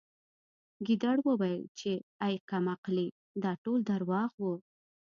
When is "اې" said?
2.23-2.33